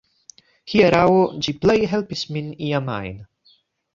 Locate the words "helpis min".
1.93-2.47